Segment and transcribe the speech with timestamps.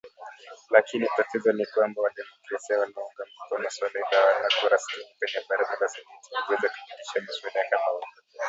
[0.69, 5.87] Lakini, tatizo ni kwamba wademokrasia wanaounga mkono suala hilo hawana kura sitini kwenye Baraza la
[5.87, 8.03] Seneti kuweza kupitisha mswada kama huo